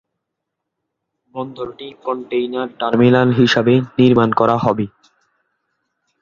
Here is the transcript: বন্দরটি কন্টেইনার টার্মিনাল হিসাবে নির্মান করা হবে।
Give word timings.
বন্দরটি 1.35 1.87
কন্টেইনার 2.05 2.69
টার্মিনাল 2.79 3.29
হিসাবে 3.39 3.73
নির্মান 3.99 4.29
করা 4.39 4.55
হবে। 4.57 4.85